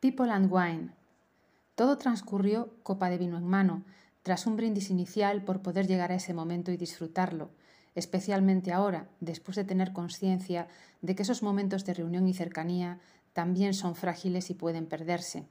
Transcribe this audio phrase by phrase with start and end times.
[0.00, 0.92] People and Wine.
[1.74, 3.84] Todo transcurrió copa de vino en mano,
[4.22, 7.50] tras un brindis inicial por poder llegar a ese momento y disfrutarlo,
[7.94, 10.68] especialmente ahora, después de tener conciencia
[11.02, 12.98] de que esos momentos de reunión y cercanía
[13.34, 15.44] también son frágiles y pueden perderse.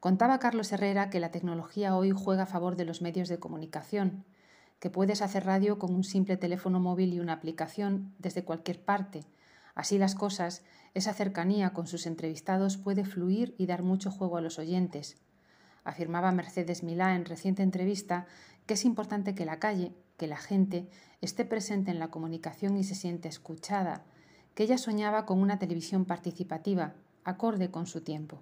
[0.00, 4.24] Contaba Carlos Herrera que la tecnología hoy juega a favor de los medios de comunicación,
[4.78, 9.26] que puedes hacer radio con un simple teléfono móvil y una aplicación desde cualquier parte.
[9.74, 10.62] Así las cosas,
[10.94, 15.16] esa cercanía con sus entrevistados puede fluir y dar mucho juego a los oyentes.
[15.84, 18.26] Afirmaba Mercedes Milá en reciente entrevista
[18.66, 20.88] que es importante que la calle, que la gente,
[21.20, 24.04] esté presente en la comunicación y se siente escuchada,
[24.54, 26.94] que ella soñaba con una televisión participativa,
[27.24, 28.38] acorde con su tiempo.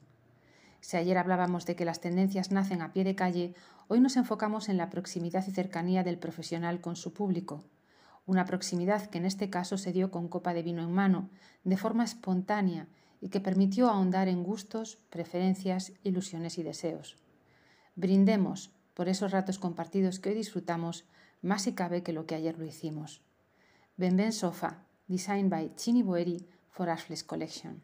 [0.80, 3.54] Si ayer hablábamos de que las tendencias nacen a pie de calle,
[3.88, 7.64] hoy nos enfocamos en la proximidad y cercanía del profesional con su público.
[8.30, 11.28] Una proximidad que en este caso se dio con copa de vino en mano,
[11.64, 12.86] de forma espontánea
[13.20, 17.16] y que permitió ahondar en gustos, preferencias, ilusiones y deseos.
[17.96, 21.06] Brindemos por esos ratos compartidos que hoy disfrutamos,
[21.42, 23.20] más si cabe que lo que ayer lo hicimos.
[23.96, 27.82] Ben Ben Sofa, designed by Chini Boeri for Ashley's Collection.